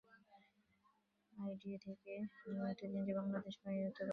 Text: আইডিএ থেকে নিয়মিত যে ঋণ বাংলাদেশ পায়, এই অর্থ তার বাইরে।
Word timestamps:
আইডিএ 1.33 1.77
থেকে 1.77 2.13
নিয়মিত 2.47 2.79
যে 2.83 2.99
ঋণ 3.01 3.17
বাংলাদেশ 3.19 3.55
পায়, 3.61 3.75
এই 3.75 3.85
অর্থ 3.85 3.97
তার 3.97 4.05
বাইরে। 4.05 4.09